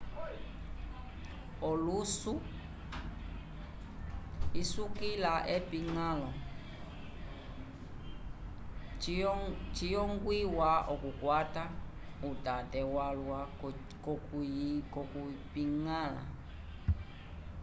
[1.69, 2.33] olusu
[4.61, 6.29] isukila epiñgãlo
[9.75, 11.63] ciyongwiwa okukwata
[12.29, 13.39] utate walwa
[14.03, 16.23] k'okuyipiñgala